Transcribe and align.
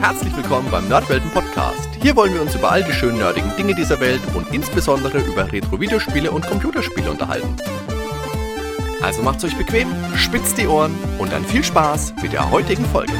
Herzlich 0.00 0.34
willkommen 0.34 0.70
beim 0.70 0.88
Nerdwelten 0.88 1.30
Podcast. 1.30 1.90
Hier 2.00 2.16
wollen 2.16 2.32
wir 2.32 2.40
uns 2.40 2.54
über 2.54 2.72
all 2.72 2.82
die 2.82 2.92
schönen 2.92 3.18
nerdigen 3.18 3.54
Dinge 3.58 3.74
dieser 3.74 4.00
Welt 4.00 4.22
und 4.34 4.48
insbesondere 4.50 5.18
über 5.18 5.52
Retro-Videospiele 5.52 6.30
und 6.30 6.46
Computerspiele 6.46 7.10
unterhalten. 7.10 7.54
Also 9.02 9.20
macht's 9.20 9.44
euch 9.44 9.54
bequem, 9.58 9.88
spitzt 10.16 10.56
die 10.56 10.66
Ohren 10.66 10.94
und 11.18 11.30
dann 11.30 11.44
viel 11.44 11.62
Spaß 11.62 12.14
mit 12.22 12.32
der 12.32 12.50
heutigen 12.50 12.86
Folge. 12.86 13.12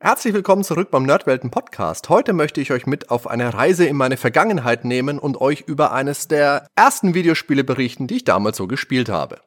Herzlich 0.00 0.32
willkommen 0.32 0.64
zurück 0.64 0.90
beim 0.90 1.02
Nerdwelten 1.02 1.50
Podcast. 1.50 2.08
Heute 2.08 2.32
möchte 2.32 2.62
ich 2.62 2.72
euch 2.72 2.86
mit 2.86 3.10
auf 3.10 3.26
eine 3.26 3.52
Reise 3.52 3.84
in 3.84 3.96
meine 3.96 4.16
Vergangenheit 4.16 4.86
nehmen 4.86 5.18
und 5.18 5.38
euch 5.38 5.64
über 5.66 5.92
eines 5.92 6.28
der 6.28 6.66
ersten 6.76 7.12
Videospiele 7.12 7.62
berichten, 7.62 8.06
die 8.06 8.16
ich 8.16 8.24
damals 8.24 8.56
so 8.56 8.66
gespielt 8.66 9.10
habe. 9.10 9.40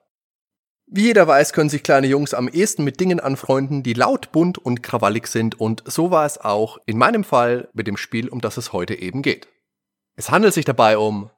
Wie 0.94 1.04
jeder 1.04 1.26
weiß, 1.26 1.54
können 1.54 1.70
sich 1.70 1.84
kleine 1.84 2.08
Jungs 2.08 2.34
am 2.34 2.50
ehesten 2.50 2.84
mit 2.84 3.00
Dingen 3.00 3.22
anfreunden, 3.22 3.82
die 3.82 3.94
laut, 3.94 4.34
bunt 4.34 4.58
und 4.58 4.84
krawallig 4.84 5.28
sind 5.28 5.58
und 5.58 5.84
so 5.86 6.12
war 6.12 6.26
es 6.26 6.38
auch 6.38 6.80
in 6.86 6.98
meinem 6.98 7.24
Fall 7.24 7.70
mit 7.72 7.88
dem 7.88 7.96
Spiel, 7.96 8.28
um 8.28 8.42
das 8.42 8.58
es 8.58 8.74
heute 8.74 8.96
eben 8.96 9.22
geht. 9.22 9.48
Es 10.18 10.32
handelt 10.32 10.54
sich 10.54 10.66
dabei 10.66 10.98
um 10.98 11.30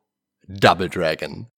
Double 0.48 0.90
Dragon. 0.90 1.52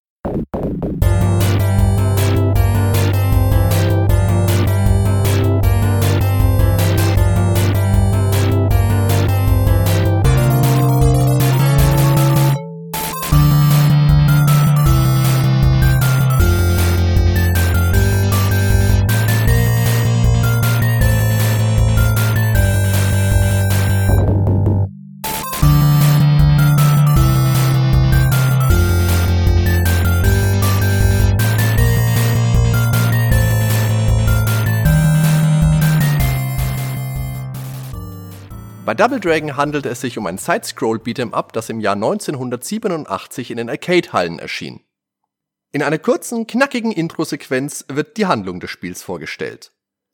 Double 38.96 39.20
Dragon 39.20 39.58
handelt 39.58 39.86
es 39.86 40.00
sich 40.00 40.18
um 40.18 40.26
ein 40.26 40.38
Sidescroll 40.38 40.98
Beat'em 40.98 41.34
Up, 41.34 41.52
das 41.52 41.70
im 41.70 41.82
Jahr 41.82 41.96
1987 41.96 43.52
in 43.52 43.58
den 43.58 43.70
Arcade-Hallen 43.70 44.40
erschien. 44.40 44.82
In 45.74 45.84
einer 45.84 45.98
kurzen, 45.98 46.48
knackigen 46.48 46.94
Intro-Sequenz 46.94 47.86
wird 47.90 48.16
die 48.16 48.26
Handlung 48.26 48.62
des 48.62 48.70
Spiels 48.70 49.04
vorgestellt. 49.04 49.74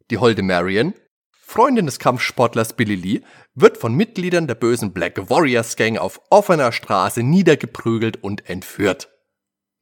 Die 0.10 0.18
holde 0.18 0.42
Marion, 0.42 0.96
Freundin 1.32 1.86
des 1.86 2.00
Kampfsportlers 2.00 2.74
Billy 2.74 2.96
Lee, 2.96 3.22
wird 3.54 3.78
von 3.78 3.94
Mitgliedern 3.94 4.48
der 4.48 4.56
bösen 4.56 4.94
Black 4.94 5.30
Warriors 5.30 5.76
Gang 5.76 6.00
auf 6.00 6.20
offener 6.32 6.72
Straße 6.72 7.22
niedergeprügelt 7.22 8.24
und 8.24 8.50
entführt. 8.50 9.11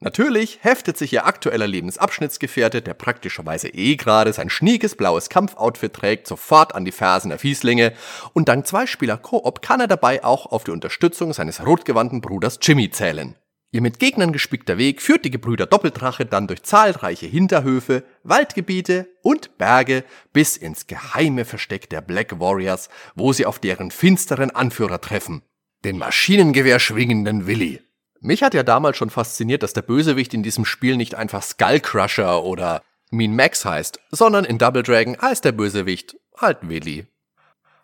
Natürlich 0.01 0.59
heftet 0.61 0.97
sich 0.97 1.11
ihr 1.11 1.25
aktueller 1.25 1.67
Lebensabschnittsgefährte, 1.67 2.81
der 2.81 2.93
praktischerweise 2.93 3.67
eh 3.67 3.97
gerade 3.97 4.31
sein 4.31 4.49
schniekes 4.49 4.95
blaues 4.95 5.27
Kampfoutfit 5.27 5.93
trägt, 5.93 6.25
sofort 6.25 6.73
an 6.73 6.85
die 6.85 6.93
Fersen 6.93 7.29
der 7.29 7.39
Fieslinge 7.39 7.91
und 8.31 8.47
dank 8.47 8.65
zwei 8.65 8.87
Spieler 8.87 9.17
Koop 9.17 9.61
kann 9.61 9.81
er 9.81 9.87
dabei 9.87 10.23
auch 10.23 10.45
auf 10.45 10.63
die 10.63 10.71
Unterstützung 10.71 11.33
seines 11.33 11.65
rotgewandten 11.65 12.21
Bruders 12.21 12.59
Jimmy 12.61 12.89
zählen. 12.89 13.35
Ihr 13.71 13.81
mit 13.81 13.99
Gegnern 13.99 14.31
gespickter 14.31 14.77
Weg 14.77 15.01
führt 15.01 15.25
die 15.25 15.31
Gebrüder 15.31 15.65
Doppeldrache 15.65 16.25
dann 16.25 16.47
durch 16.47 16.63
zahlreiche 16.63 17.27
Hinterhöfe, 17.27 18.03
Waldgebiete 18.23 19.09
und 19.21 19.57
Berge 19.57 20.05
bis 20.31 20.55
ins 20.55 20.87
geheime 20.87 21.43
Versteck 21.43 21.89
der 21.89 22.01
Black 22.01 22.39
Warriors, 22.39 22.89
wo 23.15 23.33
sie 23.33 23.45
auf 23.45 23.59
deren 23.59 23.91
finsteren 23.91 24.49
Anführer 24.49 25.01
treffen, 25.01 25.43
den 25.83 25.97
Maschinengewehr 25.97 26.79
schwingenden 26.79 27.47
Willi. 27.47 27.81
Mich 28.21 28.43
hat 28.43 28.53
ja 28.53 28.63
damals 28.63 28.97
schon 28.97 29.09
fasziniert, 29.09 29.63
dass 29.63 29.73
der 29.73 29.81
Bösewicht 29.81 30.33
in 30.33 30.43
diesem 30.43 30.65
Spiel 30.65 30.97
nicht 30.97 31.15
einfach 31.15 31.41
Skullcrusher 31.41 32.43
oder 32.43 32.83
Mean 33.11 33.33
Max 33.33 33.63
heißt, 33.63 33.99
sondern 34.11 34.43
in 34.43 34.57
Double 34.57 34.83
Dragon 34.83 35.17
heißt 35.19 35.45
der 35.45 35.53
Bösewicht 35.53 36.17
halt 36.37 36.57
Willy. 36.61 37.07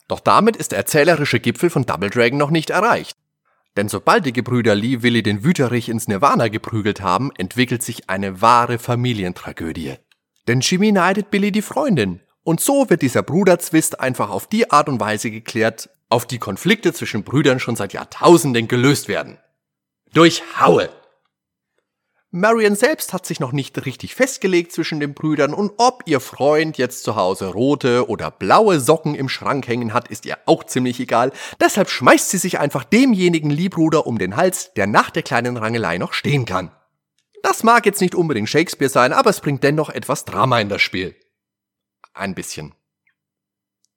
Doch 0.08 0.20
damit 0.20 0.58
ist 0.58 0.72
der 0.72 0.80
erzählerische 0.80 1.40
Gipfel 1.40 1.70
von 1.70 1.86
Double 1.86 2.10
Dragon 2.10 2.38
noch 2.38 2.52
nicht 2.52 2.70
erreicht. 2.70 3.18
Denn 3.78 3.90
sobald 3.90 4.26
die 4.26 4.34
Gebrüder 4.34 4.76
Lee 4.76 5.02
Willy 5.02 5.24
den 5.24 5.44
Wüterich 5.44 5.90
ins 5.90 6.08
Nirvana 6.08 6.50
geprügelt 6.50 7.02
haben, 7.02 7.32
entwickelt 7.38 7.82
sich 7.82 8.10
eine 8.10 8.42
wahre 8.42 8.78
Familientragödie. 8.78 9.96
Denn 10.48 10.60
Jimmy 10.60 10.92
neidet 10.92 11.32
Billy 11.32 11.52
die 11.52 11.62
Freundin. 11.62 12.22
Und 12.44 12.60
so 12.60 12.90
wird 12.90 13.02
dieser 13.02 13.24
Bruderzwist 13.24 14.00
einfach 14.00 14.30
auf 14.30 14.48
die 14.48 14.70
Art 14.70 14.90
und 14.90 15.00
Weise 15.00 15.32
geklärt, 15.32 15.90
auf 16.10 16.28
die 16.28 16.38
Konflikte 16.38 16.94
zwischen 16.94 17.24
Brüdern 17.24 17.60
schon 17.60 17.76
seit 17.76 17.94
Jahrtausenden 17.94 18.68
gelöst 18.68 19.08
werden 19.08 19.40
durchhaue. 20.16 20.90
Marion 22.32 22.76
selbst 22.76 23.14
hat 23.14 23.26
sich 23.26 23.40
noch 23.40 23.52
nicht 23.52 23.86
richtig 23.86 24.16
festgelegt 24.16 24.72
zwischen 24.72 25.00
den 25.00 25.14
Brüdern 25.14 25.54
und 25.54 25.74
ob 25.78 26.04
ihr 26.06 26.20
Freund 26.20 26.78
jetzt 26.78 27.04
zu 27.04 27.16
Hause 27.16 27.48
rote 27.48 28.10
oder 28.10 28.32
blaue 28.32 28.80
Socken 28.80 29.16
im 29.16 29.30
Schrank 29.30 29.68
hängen 29.68 29.94
hat, 29.94 30.10
ist 30.10 30.26
ihr 30.26 30.38
auch 30.46 30.64
ziemlich 30.64 31.00
egal. 31.00 31.32
Deshalb 31.62 31.90
schmeißt 31.90 32.30
sie 32.30 32.38
sich 32.38 32.60
einfach 32.60 32.84
demjenigen 32.84 33.50
Liebruder 33.50 34.06
um 34.06 34.18
den 34.18 34.36
Hals, 34.36 34.74
der 34.74 34.88
nach 34.88 35.12
der 35.12 35.24
kleinen 35.24 35.56
Rangelei 35.56 35.98
noch 35.98 36.14
stehen 36.14 36.46
kann. 36.46 36.72
Das 37.42 37.64
mag 37.64 37.86
jetzt 37.86 38.02
nicht 38.02 38.16
unbedingt 38.16 38.50
Shakespeare 38.50 38.90
sein, 38.90 39.14
aber 39.14 39.30
es 39.30 39.40
bringt 39.40 39.64
dennoch 39.64 39.90
etwas 39.90 40.26
Drama 40.26 40.60
in 40.60 40.68
das 40.68 40.82
Spiel. 40.82 41.16
Ein 42.14 42.36
bisschen. 42.36 42.74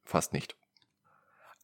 Fast 0.04 0.32
nicht. 0.32 0.57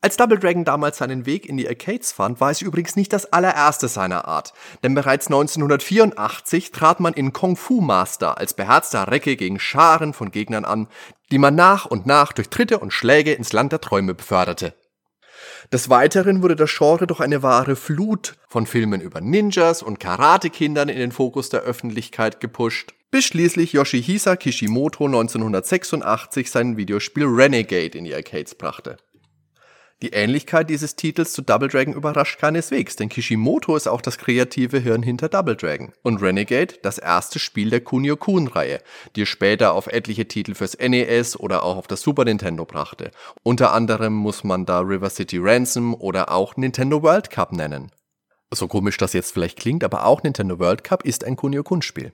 Als 0.04 0.18
Double 0.18 0.38
Dragon 0.38 0.66
damals 0.66 0.98
seinen 0.98 1.24
Weg 1.24 1.48
in 1.48 1.56
die 1.56 1.66
Arcades 1.66 2.12
fand, 2.12 2.38
war 2.38 2.50
es 2.50 2.60
übrigens 2.60 2.94
nicht 2.94 3.10
das 3.14 3.32
allererste 3.32 3.88
seiner 3.88 4.28
Art, 4.28 4.52
denn 4.82 4.94
bereits 4.94 5.28
1984 5.28 6.72
trat 6.72 7.00
man 7.00 7.14
in 7.14 7.32
Kung 7.32 7.56
Fu 7.56 7.80
Master 7.80 8.36
als 8.36 8.52
beherzter 8.52 9.10
Recke 9.10 9.34
gegen 9.34 9.58
Scharen 9.58 10.12
von 10.12 10.30
Gegnern 10.30 10.66
an, 10.66 10.88
die 11.32 11.38
man 11.38 11.54
nach 11.54 11.86
und 11.86 12.04
nach 12.04 12.34
durch 12.34 12.50
Tritte 12.50 12.80
und 12.80 12.92
Schläge 12.92 13.32
ins 13.32 13.54
Land 13.54 13.72
der 13.72 13.80
Träume 13.80 14.12
beförderte. 14.12 14.74
Des 15.72 15.88
Weiteren 15.88 16.42
wurde 16.42 16.56
das 16.56 16.76
Genre 16.76 17.06
durch 17.06 17.20
eine 17.20 17.42
wahre 17.42 17.74
Flut 17.74 18.34
von 18.46 18.66
Filmen 18.66 19.00
über 19.00 19.22
Ninjas 19.22 19.82
und 19.82 20.00
Karatekindern 20.00 20.90
in 20.90 20.98
den 20.98 21.12
Fokus 21.12 21.48
der 21.48 21.62
Öffentlichkeit 21.62 22.40
gepusht, 22.40 22.92
bis 23.10 23.24
schließlich 23.24 23.72
Yoshihisa 23.72 24.36
Kishimoto 24.36 25.06
1986 25.06 26.50
sein 26.50 26.76
Videospiel 26.76 27.24
Renegade 27.24 27.96
in 27.96 28.04
die 28.04 28.14
Arcades 28.14 28.54
brachte. 28.54 28.98
Die 30.04 30.12
Ähnlichkeit 30.12 30.68
dieses 30.68 30.96
Titels 30.96 31.32
zu 31.32 31.40
Double 31.40 31.68
Dragon 31.68 31.94
überrascht 31.94 32.38
keineswegs, 32.38 32.94
denn 32.94 33.08
Kishimoto 33.08 33.74
ist 33.74 33.86
auch 33.86 34.02
das 34.02 34.18
kreative 34.18 34.78
Hirn 34.78 35.02
hinter 35.02 35.30
Double 35.30 35.56
Dragon 35.56 35.94
und 36.02 36.20
Renegade 36.20 36.74
das 36.82 36.98
erste 36.98 37.38
Spiel 37.38 37.70
der 37.70 37.80
Kunio-Kun-Reihe, 37.80 38.82
die 39.16 39.22
es 39.22 39.30
später 39.30 39.72
auf 39.72 39.86
etliche 39.86 40.28
Titel 40.28 40.54
fürs 40.54 40.76
NES 40.76 41.40
oder 41.40 41.62
auch 41.62 41.78
auf 41.78 41.86
das 41.86 42.02
Super 42.02 42.26
Nintendo 42.26 42.66
brachte. 42.66 43.12
Unter 43.42 43.72
anderem 43.72 44.12
muss 44.12 44.44
man 44.44 44.66
da 44.66 44.80
River 44.80 45.08
City 45.08 45.38
Ransom 45.40 45.94
oder 45.94 46.30
auch 46.30 46.58
Nintendo 46.58 47.02
World 47.02 47.30
Cup 47.30 47.52
nennen. 47.52 47.90
So 48.52 48.68
komisch 48.68 48.98
das 48.98 49.14
jetzt 49.14 49.32
vielleicht 49.32 49.58
klingt, 49.58 49.82
aber 49.84 50.04
auch 50.04 50.22
Nintendo 50.22 50.58
World 50.58 50.84
Cup 50.84 51.06
ist 51.06 51.24
ein 51.24 51.36
Kunio-Kun-Spiel. 51.36 52.12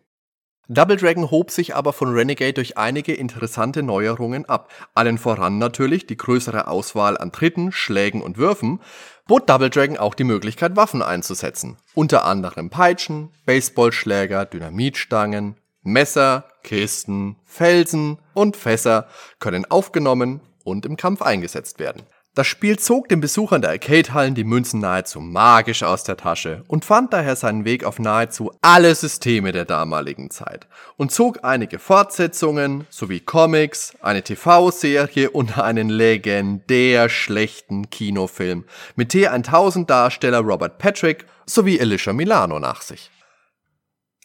Double 0.72 0.96
Dragon 0.96 1.32
hob 1.32 1.50
sich 1.50 1.74
aber 1.74 1.92
von 1.92 2.12
Renegade 2.12 2.52
durch 2.52 2.78
einige 2.78 3.12
interessante 3.12 3.82
Neuerungen 3.82 4.48
ab. 4.48 4.70
Allen 4.94 5.18
voran 5.18 5.58
natürlich 5.58 6.06
die 6.06 6.16
größere 6.16 6.68
Auswahl 6.68 7.18
an 7.18 7.32
Tritten, 7.32 7.72
Schlägen 7.72 8.22
und 8.22 8.38
Würfen, 8.38 8.78
bot 9.26 9.50
Double 9.50 9.68
Dragon 9.68 9.96
auch 9.96 10.14
die 10.14 10.22
Möglichkeit, 10.22 10.76
Waffen 10.76 11.02
einzusetzen. 11.02 11.76
Unter 11.94 12.24
anderem 12.24 12.70
Peitschen, 12.70 13.30
Baseballschläger, 13.46 14.44
Dynamitstangen, 14.44 15.56
Messer, 15.82 16.44
Kisten, 16.62 17.34
Felsen 17.44 18.18
und 18.32 18.56
Fässer 18.56 19.08
können 19.40 19.68
aufgenommen 19.68 20.40
und 20.62 20.86
im 20.86 20.96
Kampf 20.96 21.20
eingesetzt 21.22 21.80
werden. 21.80 22.02
Das 22.36 22.46
Spiel 22.46 22.78
zog 22.78 23.08
den 23.08 23.20
Besuchern 23.20 23.60
der 23.60 23.72
Arcade-Hallen 23.72 24.36
die 24.36 24.44
Münzen 24.44 24.78
nahezu 24.78 25.20
magisch 25.20 25.82
aus 25.82 26.04
der 26.04 26.16
Tasche 26.16 26.62
und 26.68 26.84
fand 26.84 27.12
daher 27.12 27.34
seinen 27.34 27.64
Weg 27.64 27.82
auf 27.82 27.98
nahezu 27.98 28.52
alle 28.62 28.94
Systeme 28.94 29.50
der 29.50 29.64
damaligen 29.64 30.30
Zeit 30.30 30.68
und 30.96 31.10
zog 31.10 31.42
einige 31.42 31.80
Fortsetzungen 31.80 32.86
sowie 32.88 33.18
Comics, 33.18 33.94
eine 34.00 34.22
TV-Serie 34.22 35.30
und 35.30 35.58
einen 35.58 35.88
legendär 35.88 37.08
schlechten 37.08 37.90
Kinofilm 37.90 38.64
mit 38.94 39.12
T1000 39.12 39.86
Darsteller 39.86 40.38
Robert 40.38 40.78
Patrick 40.78 41.26
sowie 41.46 41.80
Alicia 41.80 42.12
Milano 42.12 42.60
nach 42.60 42.82
sich. 42.82 43.10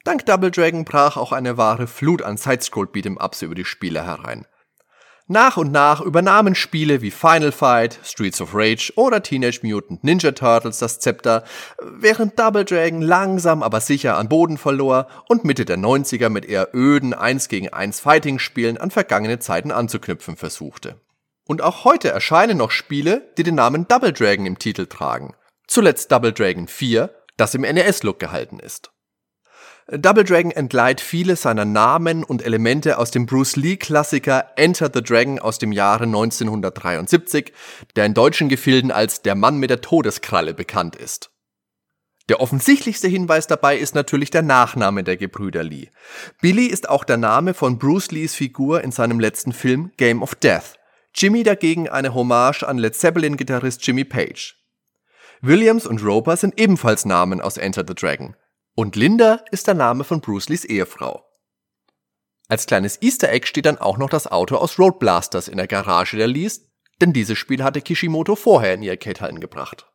Dank 0.03 0.27
Double 0.27 0.51
Dragon 0.51 0.85
brach 0.85 1.17
auch 1.17 1.31
eine 1.31 1.57
wahre 1.57 1.87
Flut 1.87 2.21
an 2.21 2.37
Sidescroll 2.37 2.85
Beat'em 2.85 3.19
Ups 3.19 3.41
über 3.41 3.55
die 3.55 3.65
Spieler 3.65 4.05
herein. 4.05 4.45
Nach 5.27 5.57
und 5.57 5.71
nach 5.71 6.01
übernahmen 6.01 6.53
Spiele 6.53 7.01
wie 7.01 7.09
Final 7.09 7.51
Fight, 7.51 7.99
Streets 8.03 8.41
of 8.41 8.53
Rage 8.53 8.93
oder 8.95 9.23
Teenage 9.23 9.61
Mutant 9.63 10.03
Ninja 10.03 10.33
Turtles 10.33 10.77
das 10.77 10.99
Zepter, 10.99 11.43
während 11.81 12.37
Double 12.37 12.63
Dragon 12.63 13.01
langsam 13.01 13.63
aber 13.63 13.81
sicher 13.81 14.17
an 14.17 14.29
Boden 14.29 14.59
verlor 14.59 15.07
und 15.27 15.43
Mitte 15.43 15.65
der 15.65 15.79
90er 15.79 16.29
mit 16.29 16.45
eher 16.45 16.69
öden 16.75 17.15
1 17.15 17.47
gegen 17.49 17.69
1 17.69 18.01
Fighting-Spielen 18.01 18.77
an 18.77 18.91
vergangene 18.91 19.39
Zeiten 19.39 19.71
anzuknüpfen 19.71 20.37
versuchte. 20.37 21.01
Und 21.47 21.63
auch 21.63 21.85
heute 21.85 22.09
erscheinen 22.09 22.59
noch 22.59 22.69
Spiele, 22.69 23.33
die 23.39 23.43
den 23.43 23.55
Namen 23.55 23.87
Double 23.87 24.13
Dragon 24.13 24.45
im 24.45 24.59
Titel 24.59 24.85
tragen. 24.85 25.33
Zuletzt 25.65 26.11
Double 26.11 26.33
Dragon 26.33 26.67
4, 26.67 27.09
das 27.35 27.55
im 27.55 27.61
NES-Look 27.61 28.19
gehalten 28.19 28.59
ist. 28.59 28.91
Double 29.87 30.23
Dragon 30.23 30.49
entleiht 30.49 30.99
viele 30.99 31.35
seiner 31.35 31.63
Namen 31.63 32.23
und 32.23 32.43
Elemente 32.43 32.97
aus 32.97 33.11
dem 33.11 33.27
Bruce 33.27 33.55
Lee-Klassiker 33.55 34.53
Enter 34.55 34.89
the 34.91 35.03
Dragon 35.03 35.37
aus 35.37 35.59
dem 35.59 35.71
Jahre 35.71 36.05
1973, 36.05 37.53
der 37.95 38.07
in 38.07 38.15
deutschen 38.15 38.49
Gefilden 38.49 38.91
als 38.91 39.21
Der 39.21 39.35
Mann 39.35 39.57
mit 39.59 39.69
der 39.69 39.81
Todeskralle 39.81 40.55
bekannt 40.55 40.95
ist. 40.95 41.29
Der 42.29 42.41
offensichtlichste 42.41 43.07
Hinweis 43.07 43.45
dabei 43.45 43.77
ist 43.77 43.93
natürlich 43.93 44.31
der 44.31 44.41
Nachname 44.41 45.03
der 45.03 45.17
Gebrüder 45.17 45.61
Lee. 45.61 45.89
Billy 46.41 46.65
ist 46.65 46.89
auch 46.89 47.03
der 47.03 47.17
Name 47.17 47.53
von 47.53 47.77
Bruce 47.77 48.09
Lees 48.09 48.33
Figur 48.33 48.83
in 48.83 48.91
seinem 48.91 49.19
letzten 49.19 49.53
Film 49.53 49.91
Game 49.97 50.23
of 50.23 50.33
Death. 50.33 50.79
Jimmy 51.13 51.43
dagegen 51.43 51.87
eine 51.89 52.15
Hommage 52.15 52.63
an 52.63 52.79
Led 52.79 52.95
Zeppelin-Gitarrist 52.95 53.85
Jimmy 53.85 54.03
Page. 54.03 54.55
Williams 55.41 55.85
und 55.85 56.03
Roper 56.03 56.37
sind 56.37 56.59
ebenfalls 56.59 57.05
Namen 57.05 57.39
aus 57.39 57.57
Enter 57.57 57.85
the 57.87 57.93
Dragon. 57.93 58.35
Und 58.77 58.97
Linda 58.97 59.39
ist 59.51 59.67
der 59.67 59.73
Name 59.73 60.03
von 60.03 60.19
Bruce 60.19 60.49
Lees 60.49 60.65
Ehefrau. 60.65 61.25
Als 62.49 62.65
kleines 62.65 63.01
Easter 63.01 63.31
Egg 63.31 63.47
steht 63.47 63.65
dann 63.65 63.77
auch 63.77 63.97
noch 63.97 64.09
das 64.09 64.27
Auto 64.27 64.57
aus 64.57 64.77
Road 64.77 64.99
Blasters 64.99 65.47
in 65.47 65.55
der 65.55 65.67
Garage 65.67 66.17
der 66.17 66.27
Lees, 66.27 66.69
denn 66.99 67.13
dieses 67.13 67.37
Spiel 67.37 67.63
hatte 67.63 67.81
Kishimoto 67.81 68.35
vorher 68.35 68.73
in 68.73 68.81
die 68.81 68.89
Arcade-Hallen 68.89 69.39
gebracht. 69.39 69.87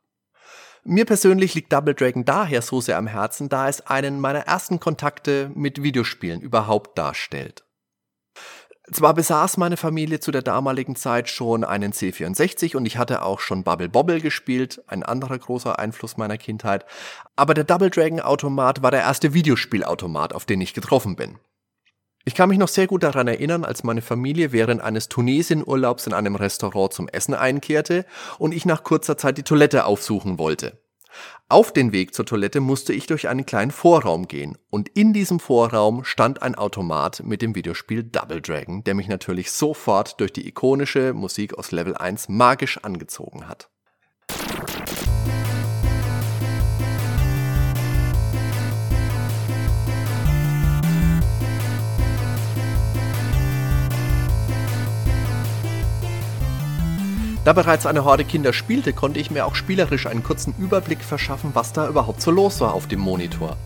Mir 0.83 1.05
persönlich 1.05 1.55
liegt 1.55 1.73
Double 1.75 1.95
Dragon 1.95 2.25
daher 2.25 2.63
so 2.63 2.81
sehr 2.81 2.97
am 2.97 3.07
Herzen, 3.07 3.51
da 3.51 3.69
es 3.69 3.87
einen 3.87 4.19
meiner 4.19 4.41
ersten 4.41 4.81
Kontakte 4.81 5.51
mit 5.55 5.83
Videospielen 5.83 6.41
überhaupt 6.41 6.97
darstellt. 6.97 7.65
Zwar 8.93 9.15
besaß 9.15 9.57
meine 9.57 9.77
Familie 9.77 10.19
zu 10.19 10.33
der 10.33 10.43
damaligen 10.43 10.97
Zeit 10.97 11.29
schon 11.29 11.63
einen 11.63 11.93
C64 11.93 12.77
und 12.77 12.87
ich 12.87 12.99
hatte 12.99 13.23
auch 13.23 13.39
schon 13.39 13.63
Bubble 13.63 13.89
Bobble 13.89 14.21
gespielt, 14.21 14.83
ein 14.89 15.05
anderer 15.05 15.39
großer 15.39 15.79
Einfluss 15.79 16.17
meiner 16.17 16.39
Kindheit, 16.39 16.85
aber 17.37 17.55
der 17.55 17.63
Double 17.63 17.91
Dragon 17.91 18.19
Automat 18.19 18.83
war 18.83 18.91
der 18.91 19.03
erste 19.03 19.33
Videospielautomat, 19.33 20.33
auf 20.33 20.45
den 20.45 20.61
ich 20.61 20.75
getroffen 20.75 21.15
bin. 21.15 21.39
Ich 22.25 22.35
kann 22.35 22.49
mich 22.49 22.59
noch 22.59 22.69
sehr 22.69 22.89
gut 22.89 23.05
daran 23.05 23.29
erinnern, 23.29 23.65
als 23.65 23.85
meine 23.85 24.03
Familie 24.03 24.51
während 24.51 24.83
eines 24.83 25.09
Tunesien-Urlaubs 25.09 26.09
in 26.09 26.13
einem 26.13 26.35
Restaurant 26.35 26.93
zum 26.93 27.09
Essen 27.09 27.35
einkehrte 27.35 28.05
und 28.39 28.53
ich 28.53 28.67
nach 28.67 28.83
kurzer 28.83 29.17
Zeit 29.17 29.39
die 29.39 29.45
Toilette 29.45 29.85
aufsuchen 29.85 30.37
wollte. 30.39 30.80
Auf 31.49 31.73
den 31.73 31.93
Weg 31.93 32.15
zur 32.15 32.27
Toilette 32.27 32.61
musste 32.61 32.93
ich 32.93 33.07
durch 33.07 33.29
einen 33.29 33.47
kleinen 33.47 33.71
Vorraum 33.71 34.29
gehen 34.29 34.57
und 34.71 34.89
in 34.91 35.13
diesem 35.13 35.41
Vorraum 35.41 36.05
stand 36.05 36.43
ein 36.43 36.55
Automat 36.55 37.23
mit 37.25 37.43
dem 37.43 37.55
Videospiel 37.55 38.03
Double 38.03 38.41
Dragon, 38.41 38.85
der 38.85 38.95
mich 38.95 39.09
natürlich 39.09 39.51
sofort 39.51 40.21
durch 40.21 40.33
die 40.33 40.47
ikonische 40.47 41.13
Musik 41.13 41.59
aus 41.59 41.73
Level 41.73 41.97
1 41.97 42.29
magisch 42.29 42.79
angezogen 42.79 43.49
hat. 43.49 43.71
Da 57.45 57.55
bereits 57.55 57.87
eine 57.87 58.05
Horde 58.05 58.25
Kinder 58.25 58.53
spielte, 58.53 58.93
konnte 58.93 59.19
ich 59.19 59.31
mir 59.31 59.47
auch 59.47 59.55
spielerisch 59.55 60.07
einen 60.07 60.23
kurzen 60.23 60.55
Überblick 60.59 61.03
verschaffen, 61.03 61.51
was 61.55 61.73
da 61.73 61.89
überhaupt 61.89 62.21
so 62.21 62.31
los 62.31 62.61
war 62.61 62.75
auf 62.75 62.87
dem 62.87 63.01
Monitor. 63.01 63.57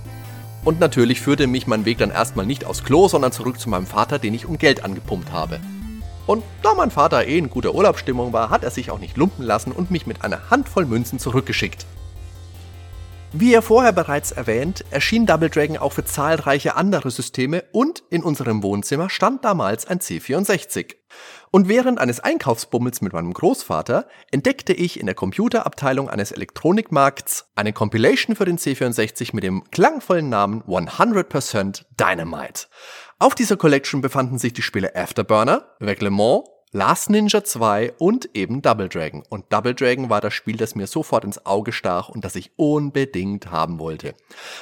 Und 0.65 0.79
natürlich 0.79 1.21
führte 1.21 1.49
mich 1.49 1.67
mein 1.67 1.85
Weg 1.85 1.99
dann 1.99 2.11
erstmal 2.11 2.47
nicht 2.47 2.65
aufs 2.65 2.85
Klo, 2.85 3.09
sondern 3.09 3.32
zurück 3.32 3.59
zu 3.59 3.69
meinem 3.69 3.87
Vater, 3.87 4.21
den 4.21 4.32
ich 4.32 4.47
um 4.47 4.59
Geld 4.59 4.85
angepumpt 4.85 5.32
habe. 5.32 5.59
Und 6.26 6.44
da 6.62 6.73
mein 6.75 6.93
Vater 6.93 7.26
eh 7.26 7.37
in 7.37 7.50
guter 7.50 7.75
Urlaubsstimmung 7.75 8.32
war, 8.32 8.49
hat 8.49 8.62
er 8.62 8.71
sich 8.71 8.91
auch 8.91 9.00
nicht 9.00 9.17
lumpen 9.17 9.44
lassen 9.44 9.73
und 9.73 9.91
mich 9.91 10.06
mit 10.06 10.23
einer 10.23 10.50
Handvoll 10.50 10.87
Münzen 10.87 11.19
zurückgeschickt. 11.19 11.85
Wie 13.36 13.52
er 13.52 13.62
vorher 13.62 13.90
bereits 13.90 14.31
erwähnt, 14.31 14.84
erschien 14.92 15.26
Double 15.26 15.50
Dragon 15.50 15.76
auch 15.76 15.92
für 15.92 16.04
zahlreiche 16.04 16.76
andere 16.76 17.10
Systeme 17.10 17.64
und 17.72 18.04
in 18.08 18.22
unserem 18.22 18.62
Wohnzimmer 18.62 19.10
stand 19.10 19.44
damals 19.44 19.88
ein 19.88 19.98
C64. 19.98 20.94
Und 21.50 21.66
während 21.66 21.98
eines 21.98 22.20
Einkaufsbummels 22.20 23.00
mit 23.00 23.12
meinem 23.12 23.32
Großvater 23.32 24.06
entdeckte 24.31 24.72
ich 24.72 25.00
in 25.00 25.06
der 25.06 25.16
Computerabteilung 25.16 26.08
eines 26.08 26.31
Elektronikmarkts 26.31 27.46
eine 27.56 27.72
Compilation 27.72 28.36
für 28.36 28.44
den 28.44 28.56
C64 28.56 29.31
mit 29.32 29.42
dem 29.42 29.64
klangvollen 29.72 30.28
Namen 30.28 30.62
100% 30.62 31.82
Dynamite. 31.98 32.69
Auf 33.19 33.34
dieser 33.34 33.56
Collection 33.56 34.00
befanden 34.00 34.38
sich 34.38 34.52
die 34.52 34.62
Spiele 34.62 34.94
Afterburner, 34.94 35.75
Reglement, 35.81 36.44
Last 36.76 37.09
Ninja 37.09 37.44
2 37.44 37.93
und 37.99 38.31
eben 38.35 38.61
Double 38.61 38.88
Dragon. 38.88 39.23
Und 39.29 39.44
Double 39.53 39.76
Dragon 39.76 40.11
war 40.11 40.21
das 40.21 40.35
Spiel, 40.35 40.56
das 40.56 40.75
mir 40.75 40.88
sofort 40.88 41.23
ins 41.23 41.47
Auge 41.47 41.71
stach 41.71 42.09
und 42.09 42.25
das 42.25 42.35
ich 42.35 42.50
unbedingt 42.56 43.53
haben 43.53 43.79
wollte. 43.79 44.17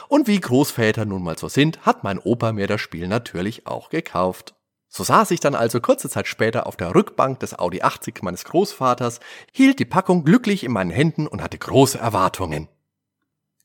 Und 0.09 0.29
wie 0.29 0.39
Großväter 0.39 1.07
nun 1.07 1.23
mal 1.23 1.39
so 1.39 1.49
sind, 1.49 1.87
hat 1.87 2.05
mein 2.05 2.19
Opa 2.19 2.53
mir 2.53 2.67
das 2.67 2.83
Spiel 2.83 3.09
natürlich 3.09 3.67
auch 3.67 3.89
gekauft. 3.89 4.55
So 4.89 5.05
saß 5.05 5.31
ich 5.31 5.41
dann 5.41 5.55
also 5.55 5.81
kurze 5.81 6.11
Zeit 6.11 6.27
später 6.27 6.67
auf 6.67 6.77
der 6.77 6.95
Rückbank 6.95 7.41
des 7.41 7.59
Audi 7.59 7.81
80 7.81 8.23
meines 8.23 8.45
Großvaters, 8.45 9.21
hielt 9.51 9.79
die 9.79 9.87
Packung 9.87 10.23
glücklich 10.23 10.65
in 10.65 10.73
meinen 10.73 10.91
Händen 10.91 11.27
und 11.27 11.43
hatte 11.43 11.57
große 11.57 11.97
Erwartungen. 11.97 12.69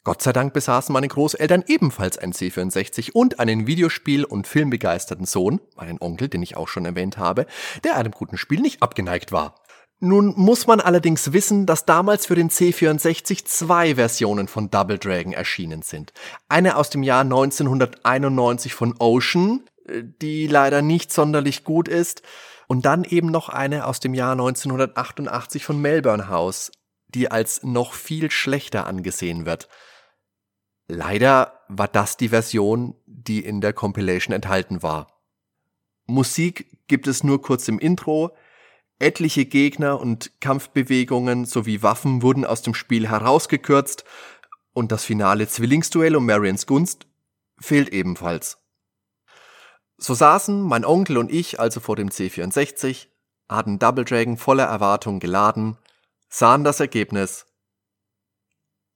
Gott 0.07 0.21
sei 0.21 0.31
Dank 0.31 0.53
besaßen 0.53 0.93
meine 0.93 1.09
Großeltern 1.09 1.65
ebenfalls 1.67 2.17
ein 2.17 2.31
C64 2.31 3.11
und 3.11 3.41
einen 3.41 3.67
Videospiel- 3.67 4.23
und 4.23 4.47
filmbegeisterten 4.47 5.25
Sohn, 5.25 5.59
meinen 5.75 5.97
Onkel, 5.99 6.29
den 6.29 6.41
ich 6.41 6.55
auch 6.55 6.69
schon 6.69 6.85
erwähnt 6.85 7.17
habe, 7.17 7.45
der 7.83 7.97
einem 7.97 8.13
guten 8.13 8.37
Spiel 8.37 8.61
nicht 8.61 8.81
abgeneigt 8.81 9.33
war. 9.33 9.55
Nun 9.99 10.33
muss 10.37 10.65
man 10.65 10.79
allerdings 10.79 11.33
wissen, 11.33 11.65
dass 11.65 11.83
damals 11.83 12.25
für 12.25 12.35
den 12.35 12.49
C64 12.49 13.43
zwei 13.43 13.95
Versionen 13.95 14.47
von 14.47 14.71
Double 14.71 14.97
Dragon 14.97 15.33
erschienen 15.33 15.81
sind. 15.81 16.13
Eine 16.47 16.77
aus 16.77 16.89
dem 16.89 17.03
Jahr 17.03 17.23
1991 17.23 18.73
von 18.73 18.95
Ocean, 18.99 19.65
die 19.89 20.47
leider 20.47 20.81
nicht 20.81 21.11
sonderlich 21.11 21.65
gut 21.65 21.89
ist, 21.89 22.21
und 22.67 22.85
dann 22.85 23.03
eben 23.03 23.27
noch 23.27 23.49
eine 23.49 23.85
aus 23.85 23.99
dem 23.99 24.13
Jahr 24.13 24.31
1988 24.31 25.65
von 25.65 25.81
Melbourne 25.81 26.29
House, 26.29 26.71
die 27.09 27.29
als 27.29 27.63
noch 27.63 27.93
viel 27.93 28.31
schlechter 28.31 28.87
angesehen 28.87 29.45
wird. 29.45 29.67
Leider 30.87 31.59
war 31.67 31.87
das 31.87 32.17
die 32.17 32.29
Version, 32.29 32.95
die 33.05 33.43
in 33.43 33.59
der 33.59 33.73
Compilation 33.73 34.33
enthalten 34.33 34.81
war. 34.83 35.07
Musik 36.05 36.77
gibt 36.87 37.07
es 37.07 37.23
nur 37.23 37.41
kurz 37.41 37.67
im 37.67 37.79
Intro, 37.79 38.35
etliche 38.99 39.45
Gegner 39.45 39.99
und 39.99 40.39
Kampfbewegungen 40.39 41.45
sowie 41.45 41.83
Waffen 41.83 42.21
wurden 42.21 42.45
aus 42.45 42.61
dem 42.61 42.73
Spiel 42.73 43.09
herausgekürzt 43.09 44.05
und 44.73 44.91
das 44.91 45.03
finale 45.03 45.47
Zwillingsduell 45.47 46.15
um 46.15 46.25
Marians 46.25 46.65
Gunst 46.65 47.05
fehlt 47.59 47.89
ebenfalls. 47.89 48.57
So 49.97 50.13
saßen 50.13 50.61
mein 50.61 50.85
Onkel 50.85 51.17
und 51.17 51.31
ich 51.31 51.59
also 51.59 51.79
vor 51.79 51.95
dem 51.95 52.09
C64, 52.09 53.07
hatten 53.49 53.79
Double 53.79 54.05
Dragon 54.05 54.37
voller 54.37 54.65
Erwartung 54.65 55.19
geladen, 55.19 55.77
sahen 56.29 56.63
das 56.63 56.79
Ergebnis 56.79 57.45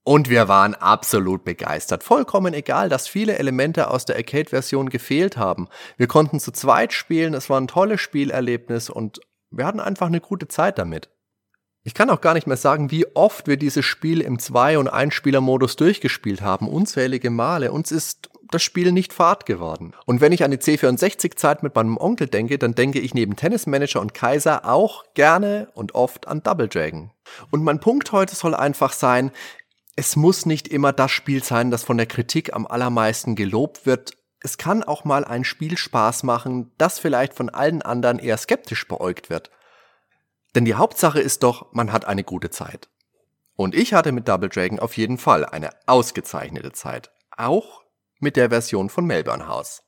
und 0.04 0.30
wir 0.30 0.48
waren 0.48 0.74
absolut 0.74 1.44
begeistert. 1.44 2.04
Vollkommen 2.04 2.54
egal, 2.54 2.90
dass 2.90 3.08
viele 3.08 3.38
Elemente 3.38 3.90
aus 3.90 4.06
der 4.06 4.16
Arcade-Version 4.16 4.90
gefehlt 4.90 5.38
haben. 5.38 5.68
Wir 5.98 6.08
konnten 6.08 6.40
zu 6.40 6.52
zweit 6.52 6.94
spielen, 6.94 7.34
es 7.34 7.50
war 7.50 7.60
ein 7.60 7.68
tolles 7.68 8.02
Spielerlebnis 8.02 8.90
und 8.90 9.20
wir 9.52 9.66
hatten 9.66 9.80
einfach 9.80 10.08
eine 10.08 10.22
gute 10.22 10.48
Zeit 10.48 10.80
damit. 10.80 11.10
Ich 11.84 11.96
kann 11.96 12.12
auch 12.12 12.22
gar 12.22 12.36
nicht 12.36 12.46
mehr 12.46 12.58
sagen, 12.58 12.92
wie 12.92 13.08
oft 13.16 13.48
wir 13.48 13.58
dieses 13.58 13.86
Spiel 13.86 14.22
im 14.22 14.38
Zwei- 14.38 14.78
und 14.78 14.88
Einspieler-Modus 14.88 15.76
durchgespielt 15.78 16.42
haben, 16.42 16.68
unzählige 16.68 17.32
Male. 17.32 17.72
Uns 17.72 17.92
ist 17.92 18.30
das 18.52 18.62
Spiel 18.62 18.92
nicht 18.92 19.14
fad 19.14 19.46
geworden. 19.48 19.94
Und 20.06 20.22
wenn 20.22 20.32
ich 20.32 20.44
an 20.44 20.52
die 20.52 20.58
C64-Zeit 20.58 21.64
mit 21.64 21.74
meinem 21.74 21.98
Onkel 21.98 22.28
denke, 22.28 22.60
dann 22.60 22.76
denke 22.76 23.00
ich 23.00 23.16
neben 23.16 23.36
Tennismanager 23.36 24.00
und 24.00 24.14
Kaiser 24.14 24.66
auch 24.66 25.06
gerne 25.16 25.70
und 25.74 25.96
oft 25.96 26.28
an 26.28 26.44
Double 26.44 26.68
Dragon. 26.68 27.12
Und 27.50 27.64
mein 27.64 27.80
Punkt 27.80 28.12
heute 28.12 28.36
soll 28.36 28.54
einfach 28.54 28.94
sein, 28.94 29.32
es 29.96 30.16
muss 30.16 30.46
nicht 30.46 30.68
immer 30.68 30.94
das 30.94 31.12
Spiel 31.12 31.44
sein, 31.44 31.72
das 31.72 31.84
von 31.84 31.98
der 31.98 32.06
Kritik 32.06 32.54
am 32.54 32.66
allermeisten 32.66 33.36
gelobt 33.36 33.86
wird. 33.86 34.18
Es 34.40 34.58
kann 34.58 34.84
auch 34.84 35.04
mal 35.04 35.26
ein 35.26 35.44
Spiel 35.44 35.78
Spaß 35.78 36.24
machen, 36.24 36.72
das 36.78 37.00
vielleicht 37.00 37.34
von 37.34 37.50
allen 37.50 37.82
anderen 37.82 38.18
eher 38.18 38.38
skeptisch 38.38 38.88
beäugt 38.88 39.30
wird. 39.30 39.52
Denn 40.56 40.66
die 40.66 40.76
Hauptsache 40.76 41.20
ist 41.20 41.44
doch, 41.44 41.72
man 41.74 41.92
hat 41.92 42.06
eine 42.06 42.24
gute 42.24 42.50
Zeit. 42.50 42.90
Und 43.56 43.76
ich 43.76 43.94
hatte 43.94 44.12
mit 44.12 44.28
Double 44.28 44.50
Dragon 44.50 44.80
auf 44.80 44.98
jeden 44.98 45.18
Fall 45.18 45.46
eine 45.46 45.70
ausgezeichnete 45.86 46.72
Zeit. 46.72 47.12
Auch 47.38 47.84
mit 48.20 48.36
der 48.36 48.50
Version 48.50 48.90
von 48.90 49.06
Melbourne 49.06 49.48
House. 49.48 49.84